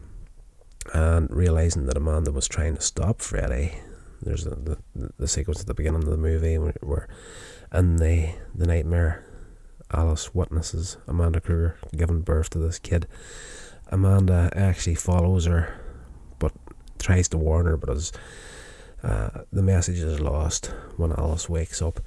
and 0.93 1.29
realizing 1.29 1.85
that 1.85 1.97
Amanda 1.97 2.31
was 2.31 2.47
trying 2.47 2.75
to 2.75 2.81
stop 2.81 3.21
Freddy. 3.21 3.73
There's 4.21 4.45
a, 4.45 4.51
the, 4.51 4.77
the 5.17 5.27
sequence 5.27 5.61
at 5.61 5.67
the 5.67 5.73
beginning 5.73 6.03
of 6.03 6.09
the 6.09 6.17
movie 6.17 6.57
where, 6.57 7.07
in 7.73 7.97
the 7.97 8.33
the 8.55 8.65
nightmare, 8.65 9.25
Alice 9.91 10.33
witnesses 10.33 10.97
Amanda 11.07 11.41
Krueger 11.41 11.77
giving 11.95 12.21
birth 12.21 12.49
to 12.51 12.59
this 12.59 12.79
kid, 12.79 13.07
Amanda 13.89 14.49
actually 14.55 14.95
follows 14.95 15.45
her, 15.45 15.79
but 16.39 16.51
tries 16.99 17.27
to 17.29 17.37
warn 17.37 17.65
her, 17.65 17.77
but 17.77 17.89
as 17.89 18.11
uh, 19.07 19.29
the 19.53 19.63
message 19.63 19.99
is 19.99 20.19
lost 20.19 20.67
when 20.97 21.13
Alice 21.13 21.47
wakes 21.47 21.81
up. 21.81 22.01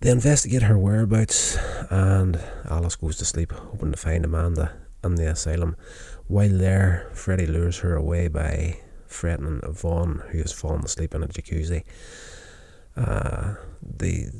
They 0.00 0.10
investigate 0.10 0.62
her 0.62 0.76
whereabouts, 0.76 1.56
and 1.88 2.40
Alice 2.68 2.96
goes 2.96 3.16
to 3.18 3.24
sleep, 3.24 3.52
hoping 3.52 3.92
to 3.92 3.96
find 3.96 4.24
Amanda 4.24 4.72
in 5.04 5.14
the 5.14 5.30
asylum. 5.30 5.76
While 6.26 6.58
there, 6.58 7.08
Freddy 7.14 7.46
lures 7.46 7.78
her 7.78 7.94
away 7.94 8.26
by 8.26 8.80
threatening 9.06 9.60
Yvonne, 9.62 10.22
who 10.30 10.38
has 10.38 10.50
fallen 10.50 10.82
asleep 10.82 11.14
in 11.14 11.22
a 11.22 11.28
jacuzzi. 11.28 11.84
Uh, 12.96 13.54
the, 13.80 14.30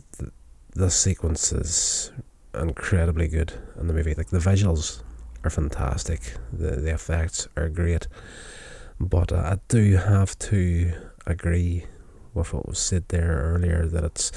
the 0.74 0.90
sequence 0.90 1.52
is 1.52 2.10
incredibly 2.54 3.28
good 3.28 3.52
in 3.78 3.86
the 3.86 3.94
movie. 3.94 4.14
Like 4.14 4.30
the 4.30 4.38
visuals 4.38 5.02
are 5.44 5.50
fantastic, 5.50 6.34
the 6.52 6.76
the 6.76 6.94
effects 6.94 7.48
are 7.56 7.68
great, 7.68 8.06
but 9.00 9.32
uh, 9.32 9.36
I 9.36 9.58
do 9.68 9.96
have 9.96 10.38
to 10.40 10.92
agree 11.26 11.86
with 12.34 12.52
what 12.52 12.68
was 12.68 12.78
said 12.78 13.08
there 13.08 13.54
earlier 13.54 13.86
that 13.86 14.04
it's 14.04 14.32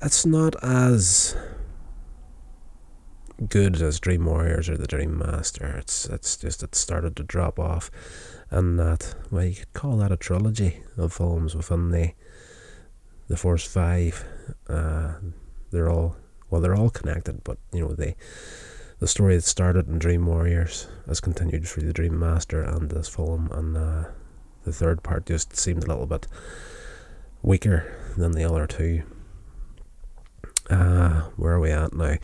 it's 0.00 0.24
not 0.24 0.54
as 0.62 1.36
good 3.48 3.80
as 3.80 4.00
Dream 4.00 4.24
Warriors 4.24 4.68
or 4.68 4.76
the 4.76 4.86
Dream 4.86 5.18
Master. 5.18 5.76
It's 5.78 6.06
it's 6.06 6.36
just 6.36 6.62
it 6.62 6.74
started 6.74 7.16
to 7.16 7.22
drop 7.22 7.58
off, 7.58 7.90
and 8.50 8.78
that 8.78 9.14
well 9.30 9.44
you 9.44 9.56
could 9.56 9.72
call 9.72 9.96
that 9.98 10.12
a 10.12 10.16
trilogy 10.16 10.82
of 10.96 11.12
films 11.12 11.54
within 11.54 11.90
the 11.90 12.12
the 13.28 13.36
Force 13.36 13.64
Five. 13.64 14.24
Uh, 14.68 15.14
they're 15.70 15.90
all 15.90 16.16
well, 16.50 16.60
they're 16.60 16.76
all 16.76 16.90
connected, 16.90 17.44
but 17.44 17.58
you 17.72 17.80
know 17.80 17.94
they 17.94 18.16
the 18.98 19.08
story 19.08 19.36
that 19.36 19.44
started 19.44 19.88
in 19.88 19.98
Dream 19.98 20.26
Warriors 20.26 20.88
has 21.06 21.20
continued 21.20 21.66
through 21.68 21.84
the 21.84 21.92
Dream 21.92 22.18
Master 22.18 22.62
and 22.62 22.90
this 22.90 23.08
film, 23.08 23.48
and 23.52 23.76
uh, 23.76 24.04
the 24.68 24.74
third 24.74 25.02
part 25.02 25.24
just 25.24 25.56
seemed 25.56 25.82
a 25.82 25.86
little 25.86 26.06
bit 26.06 26.26
weaker 27.42 27.96
than 28.18 28.32
the 28.32 28.44
other 28.44 28.66
two. 28.66 29.02
Uh, 30.68 31.22
where 31.36 31.54
are 31.54 31.60
we 31.60 31.70
at 31.70 31.94
now? 31.94 32.16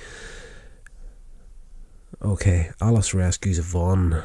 Okay, 2.21 2.71
Alice 2.83 3.15
rescues 3.15 3.59
Yvonne, 3.59 4.23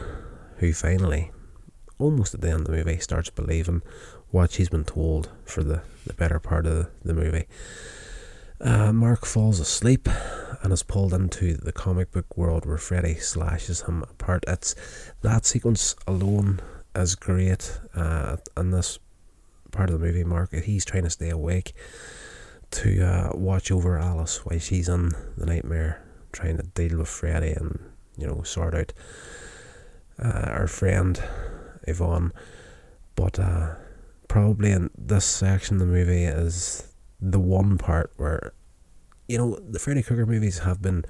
who 0.58 0.74
finally, 0.74 1.32
almost 1.98 2.34
at 2.34 2.42
the 2.42 2.50
end 2.50 2.62
of 2.62 2.66
the 2.68 2.74
movie, 2.74 3.00
starts 3.00 3.30
believing 3.30 3.82
what 4.32 4.52
she's 4.52 4.70
been 4.70 4.84
told 4.84 5.30
for 5.46 5.64
the, 5.64 5.82
the 6.06 6.14
better 6.14 6.40
part 6.40 6.66
of 6.66 6.90
the 7.04 7.14
movie. 7.14 7.46
Uh, 8.60 8.92
Mark 8.92 9.26
falls 9.26 9.62
asleep 9.62 10.10
and 10.62 10.74
is 10.74 10.84
pulled 10.84 11.14
into 11.14 11.54
the 11.54 11.72
comic 11.72 12.12
book 12.12 12.38
world 12.38 12.66
where 12.66 12.78
Freddy 12.78 13.16
slashes 13.16 13.84
him 13.84 14.04
apart. 14.04 14.44
It's 14.46 14.76
that 15.22 15.46
sequence 15.46 15.96
alone 16.06 16.60
is 17.00 17.16
great. 17.16 17.80
Uh, 17.96 18.38
in 18.58 18.72
this 18.72 19.00
part 19.72 19.90
of 19.90 20.00
the 20.00 20.06
movie, 20.06 20.24
Mark 20.24 20.54
he's 20.54 20.86
trying 20.86 21.04
to 21.04 21.10
stay 21.10 21.30
awake 21.30 21.74
to 22.72 23.04
uh, 23.04 23.32
watch 23.34 23.72
over 23.72 23.98
Alice 23.98 24.46
while 24.46 24.60
she's 24.60 24.90
in 24.90 25.12
the 25.38 25.46
nightmare, 25.46 26.04
trying 26.32 26.58
to 26.58 26.64
deal 26.64 26.98
with 27.00 27.08
Freddy 27.08 27.52
and 27.52 27.80
you 28.18 28.28
know 28.28 28.44
sort 28.44 28.76
out 28.76 28.94
uh, 30.24 30.50
our 30.52 30.68
friend 30.68 31.22
Yvonne. 31.88 32.32
But 33.16 33.40
uh, 33.40 33.76
probably 34.28 34.72
in 34.72 34.90
this 34.98 35.26
section 35.26 35.76
of 35.76 35.80
the 35.82 35.94
movie 35.94 36.26
is 36.26 36.94
the 37.20 37.40
one 37.40 37.78
part 37.78 38.12
where 38.18 38.54
you 39.28 39.38
know 39.38 39.60
the 39.60 39.80
Freddy 39.80 40.04
Krueger 40.04 40.26
movies 40.26 40.60
have 40.60 40.82
been 40.82 41.06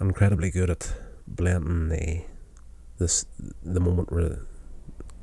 incredibly 0.00 0.50
good 0.50 0.70
at 0.70 0.92
blending 1.26 1.88
the 1.88 2.24
this 2.98 3.26
the 3.62 3.80
moment 3.80 4.12
where 4.12 4.40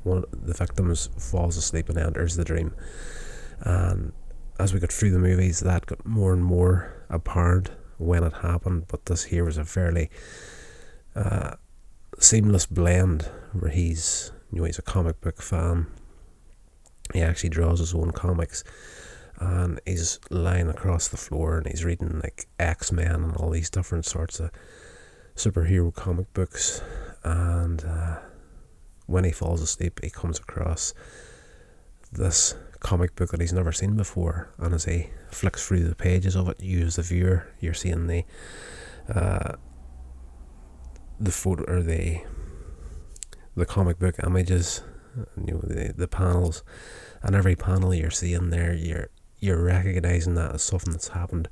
one 0.06 0.18
of 0.18 0.46
the 0.46 0.54
victims 0.54 1.10
falls 1.18 1.56
asleep 1.56 1.88
and 1.88 1.98
enters 1.98 2.36
the 2.36 2.44
dream 2.44 2.74
and 3.60 4.12
as 4.58 4.72
we 4.72 4.80
got 4.80 4.92
through 4.92 5.10
the 5.10 5.18
movies, 5.18 5.60
that 5.60 5.86
got 5.86 6.04
more 6.06 6.32
and 6.32 6.44
more 6.44 7.04
apparent 7.10 7.70
when 7.98 8.24
it 8.24 8.32
happened. 8.34 8.86
But 8.88 9.06
this 9.06 9.24
here 9.24 9.44
was 9.44 9.58
a 9.58 9.64
fairly 9.64 10.10
uh, 11.14 11.56
seamless 12.18 12.66
blend 12.66 13.22
where 13.52 13.70
he's 13.70 14.32
you 14.52 14.60
know 14.60 14.64
he's 14.64 14.78
a 14.78 14.82
comic 14.82 15.20
book 15.20 15.42
fan. 15.42 15.86
He 17.12 17.22
actually 17.22 17.50
draws 17.50 17.78
his 17.78 17.94
own 17.94 18.12
comics, 18.12 18.64
and 19.38 19.80
he's 19.84 20.18
lying 20.30 20.68
across 20.68 21.08
the 21.08 21.16
floor 21.16 21.58
and 21.58 21.66
he's 21.66 21.84
reading 21.84 22.20
like 22.22 22.46
X 22.58 22.90
Men 22.90 23.14
and 23.14 23.36
all 23.36 23.50
these 23.50 23.70
different 23.70 24.06
sorts 24.06 24.40
of 24.40 24.50
superhero 25.34 25.94
comic 25.94 26.32
books. 26.32 26.82
And 27.22 27.84
uh, 27.84 28.18
when 29.06 29.24
he 29.24 29.30
falls 29.30 29.62
asleep, 29.62 30.00
he 30.02 30.10
comes 30.10 30.38
across 30.38 30.94
this 32.12 32.54
comic 32.80 33.14
book 33.16 33.30
that 33.30 33.40
he's 33.40 33.52
never 33.52 33.72
seen 33.72 33.96
before, 33.96 34.52
and 34.58 34.74
as 34.74 34.84
he 34.84 35.08
flicks 35.30 35.66
through 35.66 35.84
the 35.84 35.94
pages 35.94 36.36
of 36.36 36.48
it, 36.48 36.62
you 36.62 36.84
as 36.84 36.96
the 36.96 37.02
viewer, 37.02 37.48
you're 37.60 37.74
seeing 37.74 38.06
the 38.06 38.24
uh, 39.12 39.52
the 41.18 41.30
photo 41.30 41.64
or 41.64 41.82
the 41.82 42.20
the 43.56 43.66
comic 43.66 43.98
book 43.98 44.16
images, 44.24 44.82
you 45.36 45.54
know, 45.54 45.60
the 45.60 45.92
the 45.96 46.08
panels, 46.08 46.62
and 47.22 47.34
every 47.34 47.56
panel 47.56 47.94
you're 47.94 48.10
seeing 48.10 48.50
there, 48.50 48.74
you're 48.74 49.08
you're 49.38 49.62
recognizing 49.62 50.34
that 50.34 50.54
as 50.54 50.62
something 50.62 50.92
that's 50.92 51.08
happened 51.08 51.48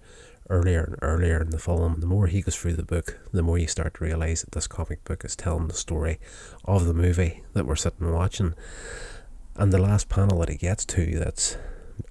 earlier 0.51 0.85
and 0.85 0.97
earlier 1.03 1.41
in 1.41 1.51
the 1.51 1.59
film. 1.59 2.01
The 2.01 2.07
more 2.07 2.27
he 2.27 2.43
goes 2.43 2.57
through 2.57 2.75
the 2.75 2.83
book, 2.85 3.19
the 3.33 3.43
more 3.43 3.59
you 3.59 3.67
start 3.67 3.95
to 3.95 4.05
realize 4.05 4.43
that 4.43 4.53
this 4.53 4.67
comic 4.67 5.05
book 5.05 5.25
is 5.25 5.37
telling 5.37 5.69
the 5.69 5.75
story 5.75 6.19
of 6.65 6.87
the 6.87 6.95
movie 6.95 7.43
that 7.55 7.67
we're 7.67 7.77
sitting 7.77 8.13
watching. 8.13 8.55
And 9.57 9.73
the 9.73 9.81
last 9.81 10.09
panel 10.09 10.41
that 10.41 10.49
he 10.49 10.57
gets 10.57 10.85
to 10.87 11.19
that's 11.19 11.57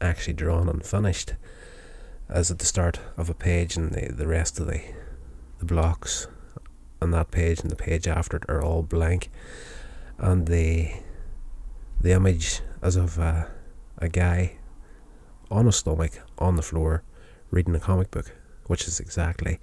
actually 0.01 0.33
drawn 0.33 0.69
and 0.69 0.85
finished 0.85 1.33
is 2.29 2.49
at 2.49 2.59
the 2.59 2.65
start 2.65 2.99
of 3.17 3.29
a 3.29 3.33
page, 3.33 3.75
and 3.75 3.91
the, 3.91 4.11
the 4.11 4.27
rest 4.27 4.59
of 4.59 4.67
the, 4.67 4.81
the 5.59 5.65
blocks 5.65 6.27
on 7.01 7.11
that 7.11 7.31
page 7.31 7.59
and 7.59 7.69
the 7.69 7.75
page 7.75 8.07
after 8.07 8.37
it 8.37 8.45
are 8.47 8.63
all 8.63 8.81
blank. 8.81 9.29
And 10.17 10.47
the 10.47 10.91
the 11.99 12.11
image 12.11 12.61
is 12.81 12.97
of 12.97 13.17
a, 13.17 13.49
a 13.97 14.09
guy 14.09 14.57
on 15.49 15.67
a 15.67 15.71
stomach 15.71 16.19
on 16.37 16.57
the 16.57 16.61
floor 16.61 17.03
reading 17.53 17.75
a 17.75 17.79
comic 17.79 18.09
book, 18.09 18.31
which 18.65 18.87
is 18.87 18.99
exactly 18.99 19.59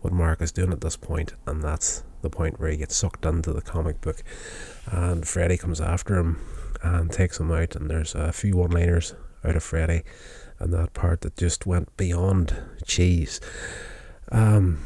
what 0.00 0.12
Mark 0.12 0.40
is 0.40 0.52
doing 0.52 0.70
at 0.70 0.80
this 0.80 0.96
point, 0.96 1.34
and 1.44 1.60
that's 1.60 2.04
the 2.22 2.30
point 2.30 2.60
where 2.60 2.70
he 2.70 2.76
gets 2.76 2.94
sucked 2.94 3.26
into 3.26 3.52
the 3.52 3.60
comic 3.60 4.00
book. 4.00 4.22
And 4.86 5.26
Freddy 5.26 5.56
comes 5.56 5.80
after 5.80 6.16
him 6.16 6.38
and 6.82 7.10
takes 7.10 7.40
him 7.40 7.50
out. 7.50 7.74
And 7.74 7.90
there's 7.90 8.14
a 8.14 8.32
few 8.32 8.56
one 8.56 8.70
liners 8.70 9.14
out 9.44 9.56
of 9.56 9.64
Freddy 9.64 10.02
and 10.60 10.72
that 10.72 10.94
part 10.94 11.22
that 11.22 11.36
just 11.36 11.66
went 11.66 11.94
beyond 11.96 12.56
cheese. 12.84 13.40
Um, 14.30 14.78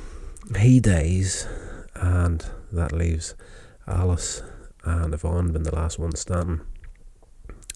he 0.59 0.81
dies, 0.81 1.47
and 1.95 2.45
that 2.73 2.93
leaves 2.93 3.35
Alice 3.87 4.43
and 4.85 5.13
Yvonne 5.13 5.53
being 5.53 5.65
the 5.65 5.75
last 5.75 5.99
one 5.99 6.15
standing. 6.17 6.63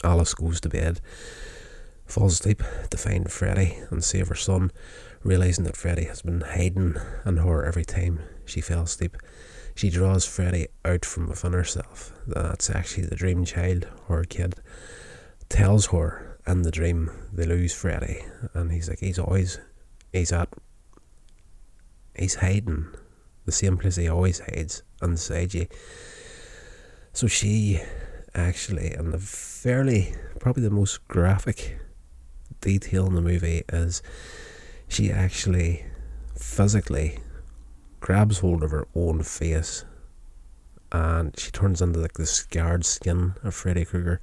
Alice 0.03 0.35
goes 0.35 0.61
to 0.63 0.69
bed, 0.69 1.01
falls 2.15 2.35
asleep 2.35 2.63
to 2.91 2.97
find 2.97 3.31
Freddy 3.31 3.79
and 3.91 4.03
save 4.03 4.29
her 4.29 4.35
son, 4.35 4.71
realizing 5.23 5.65
that 5.65 5.77
Freddy 5.77 6.05
has 6.05 6.23
been 6.23 6.41
hiding 6.41 6.97
in 7.27 7.37
her 7.39 7.65
every 7.65 7.85
time 7.85 8.21
she 8.45 8.61
fell 8.61 8.83
asleep 8.83 9.17
she 9.75 9.91
draws 9.91 10.25
Freddy 10.25 10.69
out 10.85 11.05
from 11.05 11.29
within 11.29 11.53
herself. 11.53 12.13
That's 12.27 12.71
actually 12.71 13.07
the 13.07 13.17
dream 13.17 13.45
child, 13.45 13.89
her 14.09 14.25
kid, 14.25 14.55
tells 15.49 15.87
her 15.87 16.39
in 16.47 16.63
the 16.63 16.71
dream 16.71 17.11
they 17.33 17.45
lose 17.45 17.75
Freddy. 17.75 18.25
And 18.55 18.71
he's 18.71 18.89
like, 18.89 19.01
he's 19.01 19.19
always, 19.19 19.59
he's 20.13 20.33
at, 20.33 20.49
he's 22.17 22.37
hiding 22.37 22.87
the 23.47 23.53
same 23.53 23.77
place 23.77 23.97
he 23.97 24.09
always 24.09 24.39
hides 24.41 24.83
inside 25.03 25.55
you. 25.55 25.67
So 27.13 27.27
she 27.27 27.81
actually, 28.35 28.93
and 28.93 29.13
the 29.13 29.19
fairly, 29.19 30.15
probably 30.39 30.63
the 30.63 30.71
most 30.71 31.07
graphic 31.09 31.79
detail 32.65 33.07
in 33.07 33.15
the 33.15 33.21
movie 33.21 33.63
is 33.69 34.03
she 34.89 35.11
actually 35.11 35.85
physically 36.35 37.19
grabs 38.01 38.39
hold 38.39 38.63
of 38.63 38.71
her 38.71 38.89
own 38.95 39.23
face 39.23 39.85
and 40.91 41.39
she 41.39 41.51
turns 41.51 41.83
into 41.83 42.01
like 42.01 42.15
the 42.15 42.25
scarred 42.25 42.85
skin 42.85 43.35
of 43.43 43.55
Freddy 43.55 43.85
Krueger 43.85 44.19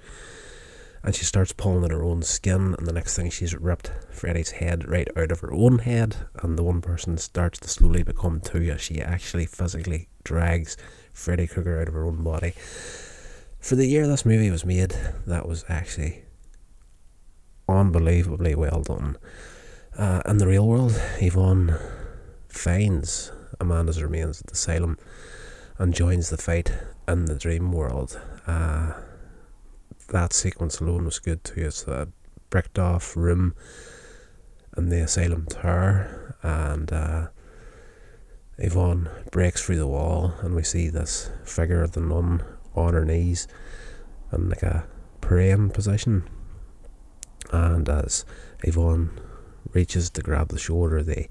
and 1.04 1.14
she 1.14 1.24
starts 1.24 1.54
pulling 1.54 1.84
at 1.86 1.92
her 1.92 2.04
own 2.04 2.24
skin 2.24 2.74
and 2.78 2.88
the 2.88 2.94
next 2.94 3.16
thing 3.16 3.30
she's 3.30 3.54
ripped 3.54 3.92
Freddy's 4.10 4.52
head 4.52 4.90
right 4.90 5.08
out 5.16 5.32
of 5.32 5.42
her 5.42 5.54
own 5.54 5.80
head 5.80 6.16
and 6.42 6.58
the 6.58 6.64
one 6.64 6.82
person 6.82 7.20
starts 7.20 7.60
to 7.60 7.68
slowly 7.68 8.02
become 8.02 8.42
two 8.42 8.72
as 8.72 8.82
she 8.82 9.00
actually 9.00 9.46
physically 9.46 10.10
drags 10.24 10.78
Freddy 11.14 11.46
Krueger 11.46 11.80
out 11.80 11.88
of 11.88 11.94
her 11.94 12.06
own 12.06 12.24
body. 12.24 12.54
For 13.60 13.76
the 13.76 13.86
year 13.86 14.08
this 14.08 14.26
movie 14.26 14.50
was 14.50 14.66
made, 14.66 14.96
that 15.28 15.48
was 15.48 15.66
actually 15.70 16.24
unbelievably 17.78 18.56
well 18.56 18.82
done. 18.82 19.18
Uh, 19.98 20.22
in 20.26 20.38
the 20.38 20.48
real 20.48 20.68
world, 20.68 21.00
Yvonne 21.20 21.78
finds 22.48 23.32
Amanda's 23.60 24.02
remains 24.02 24.42
at 24.42 24.48
the 24.48 24.54
asylum 24.54 24.98
and 25.78 25.94
joins 25.94 26.30
the 26.30 26.38
fight 26.38 26.72
in 27.08 27.26
the 27.26 27.36
dream 27.36 27.72
world. 27.72 28.20
Uh, 28.48 28.94
that 30.10 30.34
sequence 30.34 30.80
alone 30.80 31.06
was 31.06 31.20
good 31.20 31.44
too. 31.44 31.62
It's 31.62 31.88
a 31.88 32.08
bricked 32.50 32.78
off 32.78 33.16
room 33.16 33.56
in 34.78 34.90
the 34.90 35.02
asylum 35.02 35.46
tower, 35.48 36.36
and 36.44 36.92
uh, 36.92 37.28
Yvonne 38.58 39.10
breaks 39.32 39.64
through 39.64 39.78
the 39.78 39.88
wall, 39.88 40.34
and 40.42 40.56
we 40.56 40.64
see 40.64 40.90
this 40.90 41.30
figure 41.44 41.82
of 41.82 41.94
the 41.94 42.02
nun 42.02 42.44
on 42.76 42.94
her 42.94 43.06
knees 43.06 43.48
in 44.32 44.50
like 44.50 44.64
a 44.64 44.86
praying 45.20 45.72
position. 45.72 46.28
And 47.52 47.88
as 47.90 48.26
Yvonne 48.64 49.12
reaches 49.74 50.10
to 50.12 50.22
grab 50.22 50.50
the 50.50 50.60
shoulder, 50.60 51.04
the 51.04 51.28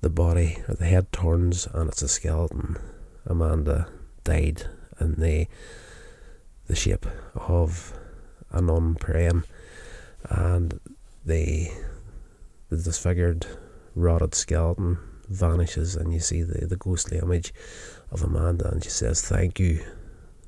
the 0.00 0.10
body 0.10 0.56
or 0.66 0.74
the 0.74 0.86
head 0.86 1.12
turns, 1.12 1.66
and 1.74 1.88
it's 1.90 2.02
a 2.02 2.08
skeleton. 2.08 2.78
Amanda 3.26 3.88
died 4.24 4.64
in 4.98 5.14
the 5.16 5.46
the 6.66 6.76
shape 6.76 7.06
of 7.34 7.92
a 8.50 8.60
nun 8.60 8.94
praying, 8.94 9.44
and 10.24 10.80
the 11.24 11.70
the 12.68 12.76
disfigured, 12.76 13.46
rotted 13.94 14.34
skeleton 14.34 14.98
vanishes, 15.28 15.96
and 15.96 16.12
you 16.12 16.20
see 16.20 16.42
the, 16.42 16.66
the 16.66 16.76
ghostly 16.76 17.18
image 17.18 17.52
of 18.10 18.22
Amanda, 18.22 18.68
and 18.70 18.82
she 18.82 18.90
says 18.90 19.20
thank 19.20 19.58
you, 19.60 19.84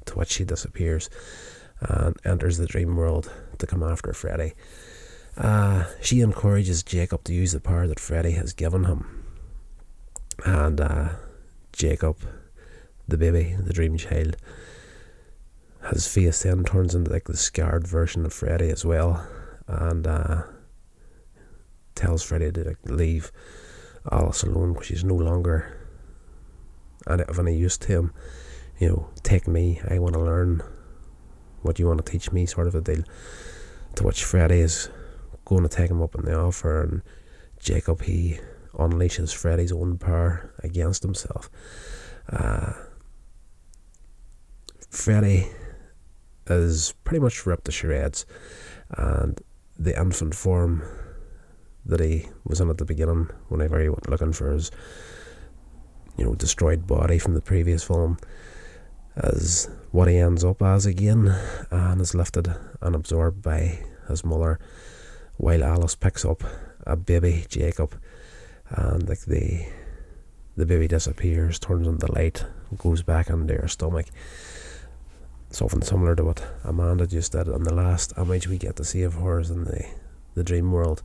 to 0.06 0.14
which 0.14 0.30
she 0.30 0.44
disappears 0.44 1.10
and 1.80 2.16
enters 2.24 2.58
the 2.58 2.66
dream 2.66 2.96
world 2.96 3.30
to 3.58 3.66
come 3.66 3.82
after 3.82 4.12
Freddy. 4.12 4.54
Uh, 5.36 5.84
she 6.00 6.20
encourages 6.20 6.82
Jacob 6.82 7.24
to 7.24 7.32
use 7.32 7.52
the 7.52 7.60
power 7.60 7.86
that 7.86 8.00
Freddy 8.00 8.32
has 8.32 8.52
given 8.52 8.84
him, 8.84 9.24
and 10.44 10.80
uh, 10.80 11.08
Jacob, 11.72 12.18
the 13.08 13.16
baby, 13.16 13.56
the 13.58 13.72
dream 13.72 13.96
child, 13.96 14.36
his 15.90 16.06
face 16.06 16.42
then 16.42 16.64
turns 16.64 16.94
into 16.94 17.10
like 17.10 17.24
the 17.24 17.36
scarred 17.36 17.86
version 17.86 18.26
of 18.26 18.32
Freddy 18.32 18.68
as 18.68 18.84
well, 18.84 19.26
and 19.66 20.06
uh, 20.06 20.42
tells 21.94 22.22
Freddy 22.22 22.52
to 22.52 22.64
like, 22.64 22.78
leave 22.84 23.32
Alice 24.10 24.42
alone 24.42 24.74
because 24.74 24.86
she's 24.86 25.04
no 25.04 25.14
longer 25.14 25.78
of 27.06 27.38
any 27.38 27.56
use 27.56 27.78
to 27.78 27.88
him. 27.88 28.12
You 28.78 28.88
know, 28.88 29.08
take 29.22 29.46
me. 29.48 29.80
I 29.88 29.98
want 29.98 30.14
to 30.14 30.20
learn 30.20 30.62
what 31.62 31.78
you 31.78 31.86
want 31.86 32.04
to 32.04 32.10
teach 32.10 32.32
me, 32.32 32.46
sort 32.46 32.66
of 32.66 32.74
a 32.74 32.80
deal. 32.80 33.04
To 33.96 34.04
which 34.04 34.24
Freddy 34.24 34.60
is 34.60 34.88
going 35.52 35.68
to 35.68 35.76
take 35.76 35.90
him 35.90 36.02
up 36.02 36.16
on 36.16 36.24
the 36.24 36.34
offer, 36.38 36.82
and 36.82 37.02
Jacob 37.58 38.02
he 38.02 38.38
unleashes 38.74 39.34
Freddy's 39.34 39.72
own 39.72 39.98
power 39.98 40.54
against 40.62 41.02
himself. 41.02 41.50
Uh, 42.28 42.72
Freddy 44.90 45.48
is 46.46 46.94
pretty 47.04 47.20
much 47.20 47.46
ripped 47.46 47.66
to 47.66 47.72
shreds, 47.72 48.26
and 48.90 49.40
the 49.78 49.98
infant 49.98 50.34
form 50.34 50.82
that 51.84 52.00
he 52.00 52.28
was 52.44 52.60
in 52.60 52.70
at 52.70 52.78
the 52.78 52.84
beginning, 52.84 53.28
whenever 53.48 53.80
he 53.80 53.88
went 53.88 54.08
looking 54.08 54.32
for 54.32 54.52
his, 54.52 54.70
you 56.16 56.24
know, 56.24 56.34
destroyed 56.34 56.86
body 56.86 57.18
from 57.18 57.34
the 57.34 57.40
previous 57.40 57.82
film, 57.82 58.18
is 59.16 59.68
what 59.90 60.08
he 60.08 60.16
ends 60.16 60.44
up 60.44 60.62
as 60.62 60.86
again, 60.86 61.34
and 61.70 62.00
is 62.00 62.14
lifted 62.14 62.54
and 62.80 62.94
absorbed 62.94 63.42
by 63.42 63.78
his 64.08 64.24
mother, 64.24 64.58
while 65.42 65.64
Alice 65.64 65.96
picks 65.96 66.24
up 66.24 66.44
a 66.86 66.94
baby 66.94 67.44
Jacob, 67.48 68.00
and 68.68 69.08
like 69.08 69.22
the 69.22 69.66
the 70.56 70.66
baby 70.66 70.86
disappears, 70.86 71.58
turns 71.58 71.88
into 71.88 72.12
light, 72.12 72.44
goes 72.78 73.02
back 73.02 73.28
into 73.28 73.54
her 73.54 73.68
stomach 73.68 74.06
something 75.54 75.82
similar 75.82 76.16
to 76.16 76.24
what 76.24 76.44
Amanda 76.64 77.06
just 77.06 77.32
did. 77.32 77.48
And 77.48 77.64
the 77.64 77.74
last 77.74 78.12
image 78.16 78.48
we 78.48 78.58
get 78.58 78.76
to 78.76 78.84
see 78.84 79.02
of 79.02 79.14
her 79.14 79.40
is 79.40 79.50
in 79.50 79.64
the, 79.64 79.84
the 80.34 80.44
dream 80.44 80.72
world 80.72 81.02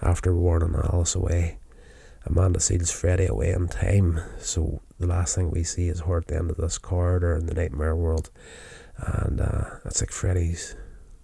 after 0.00 0.34
warning 0.34 0.74
Alice 0.74 1.14
away. 1.14 1.58
Amanda 2.24 2.60
seals 2.60 2.92
Freddy 2.92 3.26
away 3.26 3.50
in 3.50 3.66
time, 3.66 4.20
so 4.38 4.80
the 5.00 5.08
last 5.08 5.34
thing 5.34 5.50
we 5.50 5.64
see 5.64 5.88
is 5.88 6.00
her 6.00 6.18
at 6.18 6.28
the 6.28 6.36
end 6.36 6.50
of 6.50 6.56
this 6.56 6.78
corridor 6.78 7.34
in 7.34 7.46
the 7.46 7.54
nightmare 7.54 7.96
world. 7.96 8.30
And 8.96 9.40
uh, 9.40 9.64
it's 9.84 10.00
like 10.00 10.12
Freddy's 10.12 10.76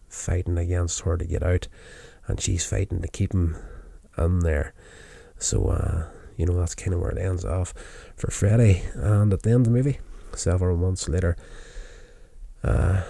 fighting 0.09 0.59
against 0.59 1.03
her 1.03 1.17
to 1.17 1.25
get 1.25 1.45
out, 1.45 1.69
and 2.29 2.41
she's 2.41 2.65
fighting 2.65 3.03
to 3.03 3.09
keep 3.09 3.33
him 3.33 3.57
in 4.17 4.41
there. 4.41 4.75
So, 5.39 5.69
uh, 5.69 6.07
you 6.37 6.47
know, 6.47 6.57
that's 6.59 6.75
kind 6.75 6.95
of 6.95 7.01
where 7.01 7.11
it 7.11 7.19
ends 7.19 7.45
off 7.45 7.75
for 8.17 8.31
Freddy. 8.31 8.83
And 8.95 9.33
at 9.33 9.43
the 9.43 9.51
end 9.51 9.67
of 9.67 9.73
the 9.73 9.79
movie, 9.79 9.99
several 10.35 10.77
months 10.77 11.09
later, 11.09 11.37
uh, 12.63 13.03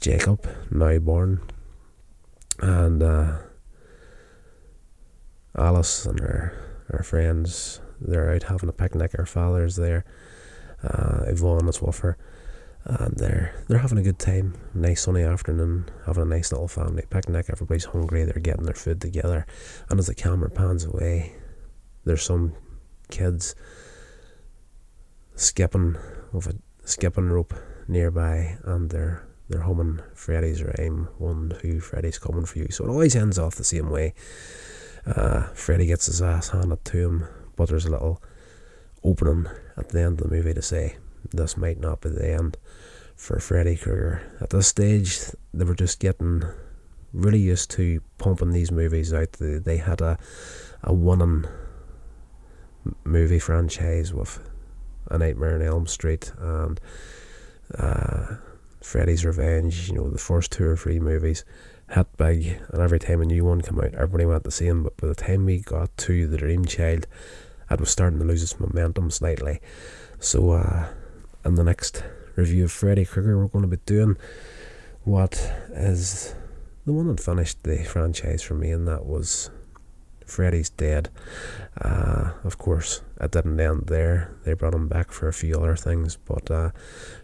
Jacob, 0.00 0.48
now 0.70 0.98
born, 0.98 1.40
and 2.60 3.02
uh, 3.02 3.38
Alice 5.56 6.06
and 6.06 6.20
her, 6.20 6.84
her 6.88 7.02
friends, 7.02 7.80
they're 8.00 8.32
out 8.32 8.44
having 8.44 8.68
a 8.68 8.72
picnic. 8.72 9.12
Her 9.12 9.26
father's 9.26 9.76
there, 9.76 10.04
uh, 10.82 11.24
Yvonne 11.26 11.68
is 11.68 11.80
with 11.80 12.00
her, 12.00 12.18
and 12.84 13.16
they're 13.16 13.64
they're 13.66 13.78
having 13.78 13.98
a 13.98 14.02
good 14.02 14.18
time. 14.18 14.54
Nice 14.74 15.02
sunny 15.02 15.22
afternoon, 15.22 15.88
having 16.06 16.22
a 16.22 16.26
nice 16.26 16.52
little 16.52 16.68
family 16.68 17.04
picnic. 17.08 17.46
Everybody's 17.48 17.86
hungry. 17.86 18.24
They're 18.24 18.34
getting 18.34 18.64
their 18.64 18.74
food 18.74 19.00
together, 19.00 19.46
and 19.88 19.98
as 19.98 20.06
the 20.06 20.14
camera 20.14 20.50
pans 20.50 20.84
away, 20.84 21.34
there's 22.04 22.22
some 22.22 22.54
kids 23.10 23.54
skipping 25.34 25.96
with 26.32 26.46
a 26.46 26.56
skipping 26.84 27.28
rope 27.28 27.54
nearby 27.88 28.56
and 28.64 28.90
they're 28.90 29.26
they're 29.48 29.62
humming 29.62 30.00
Freddy's 30.14 30.62
rhyme, 30.62 31.08
one, 31.18 31.52
two, 31.60 31.78
Freddy's 31.78 32.18
coming 32.18 32.46
for 32.46 32.58
you. 32.58 32.68
So 32.70 32.84
it 32.84 32.88
always 32.88 33.14
ends 33.14 33.38
off 33.38 33.56
the 33.56 33.64
same 33.64 33.90
way. 33.90 34.14
Uh, 35.04 35.42
Freddy 35.48 35.84
gets 35.84 36.06
his 36.06 36.22
ass 36.22 36.48
handed 36.48 36.82
to 36.86 36.96
him, 36.96 37.28
but 37.54 37.68
there's 37.68 37.84
a 37.84 37.90
little 37.90 38.22
opening 39.02 39.46
at 39.76 39.90
the 39.90 40.00
end 40.00 40.18
of 40.20 40.30
the 40.30 40.34
movie 40.34 40.54
to 40.54 40.62
say 40.62 40.96
this 41.30 41.56
might 41.56 41.80
not 41.80 42.00
be 42.00 42.10
the 42.10 42.32
end 42.32 42.56
for 43.16 43.38
Freddy 43.38 43.76
Krueger. 43.76 44.22
At 44.40 44.50
this 44.50 44.68
stage, 44.68 45.18
they 45.52 45.64
were 45.64 45.74
just 45.74 46.00
getting 46.00 46.42
really 47.12 47.38
used 47.38 47.70
to 47.72 48.00
pumping 48.18 48.50
these 48.50 48.72
movies 48.72 49.12
out. 49.12 49.32
They, 49.32 49.58
they 49.58 49.76
had 49.76 50.00
a, 50.00 50.18
a 50.82 50.92
winning 50.92 51.44
movie 53.04 53.38
franchise 53.38 54.12
with 54.12 54.40
A 55.08 55.18
Nightmare 55.18 55.54
on 55.54 55.62
Elm 55.62 55.86
Street 55.86 56.32
and 56.38 56.80
uh, 57.78 58.36
Freddy's 58.82 59.24
Revenge, 59.24 59.88
you 59.88 59.94
know, 59.94 60.10
the 60.10 60.18
first 60.18 60.52
two 60.52 60.66
or 60.66 60.76
three 60.76 61.00
movies 61.00 61.44
hit 61.90 62.06
big, 62.16 62.60
and 62.70 62.82
every 62.82 62.98
time 62.98 63.20
a 63.20 63.24
new 63.24 63.44
one 63.44 63.60
came 63.60 63.78
out, 63.78 63.94
everybody 63.94 64.26
went 64.26 64.50
see 64.52 64.66
him. 64.66 64.82
But 64.82 64.96
by 64.96 65.08
the 65.08 65.14
time 65.14 65.44
we 65.44 65.60
got 65.60 65.96
to 65.98 66.26
The 66.26 66.36
Dream 66.36 66.64
Child, 66.64 67.06
it 67.70 67.80
was 67.80 67.90
starting 67.90 68.18
to 68.18 68.24
lose 68.24 68.42
its 68.42 68.58
momentum 68.60 69.10
slightly. 69.10 69.60
So, 70.18 70.50
uh, 70.50 70.88
in 71.44 71.54
the 71.54 71.64
next 71.64 72.02
review 72.36 72.64
of 72.64 72.72
Freddy 72.72 73.04
Krueger, 73.04 73.38
we're 73.38 73.48
going 73.48 73.68
to 73.68 73.76
be 73.76 73.82
doing 73.84 74.16
what 75.02 75.34
is 75.72 76.34
the 76.86 76.92
one 76.92 77.08
that 77.08 77.20
finished 77.20 77.62
the 77.62 77.84
franchise 77.84 78.42
for 78.42 78.54
me, 78.54 78.70
and 78.70 78.88
that 78.88 79.06
was 79.06 79.50
Freddy's 80.26 80.70
dead. 80.70 81.10
Uh, 81.80 82.32
of 82.44 82.58
course, 82.58 83.02
it 83.20 83.30
didn't 83.30 83.60
end 83.60 83.86
there. 83.86 84.34
They 84.44 84.54
brought 84.54 84.74
him 84.74 84.88
back 84.88 85.12
for 85.12 85.28
a 85.28 85.32
few 85.32 85.56
other 85.56 85.76
things, 85.76 86.16
but 86.16 86.50
uh, 86.50 86.70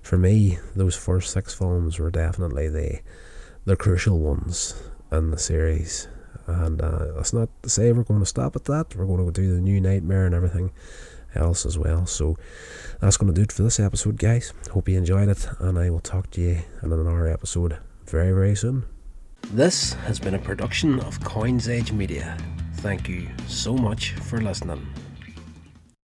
for 0.03 0.19
me, 0.19 0.59
those 0.77 0.97
first 0.97 1.33
six 1.33 1.55
films 1.55 1.99
were 1.99 2.11
definitely 2.11 2.69
the 2.69 3.01
the 3.67 3.77
crucial 3.77 4.19
ones 4.19 4.75
in 5.13 5.31
the 5.31 5.39
series. 5.39 6.09
And 6.47 6.81
uh, 6.81 7.13
that's 7.15 7.33
not 7.33 7.51
to 7.63 7.69
say 7.69 7.93
we're 7.93 8.03
going 8.03 8.21
to 8.21 8.27
stop 8.27 8.57
at 8.57 8.65
that. 8.65 8.97
We're 8.97 9.07
going 9.07 9.25
to 9.25 9.33
do 9.33 9.55
the 9.55 9.61
new 9.61 9.81
Nightmare 9.81 10.27
and 10.27 10.35
everything 10.35 10.73
else 11.35 11.67
as 11.67 11.79
well. 11.79 12.07
So 12.07 12.37
that's 13.01 13.17
going 13.17 13.33
to 13.33 13.35
do 13.35 13.43
it 13.43 13.53
for 13.53 13.63
this 13.63 13.81
episode, 13.81 14.19
guys. 14.19 14.53
Hope 14.71 14.89
you 14.89 14.99
enjoyed 14.99 15.29
it, 15.29 15.47
and 15.59 15.79
I 15.79 15.91
will 15.91 16.01
talk 16.01 16.31
to 16.33 16.41
you 16.41 16.59
in 16.83 16.93
another 16.93 17.29
episode 17.29 17.79
very, 18.07 18.33
very 18.33 18.57
soon. 18.57 18.85
This 19.53 19.95
has 20.05 20.19
been 20.19 20.35
a 20.35 20.39
production 20.39 21.01
of 21.01 21.23
Coins 21.25 21.69
Age 21.69 21.93
Media. 21.93 22.37
Thank 22.77 23.09
you 23.09 23.29
so 23.47 23.75
much 23.75 24.13
for 24.13 24.41
listening. 24.41 24.87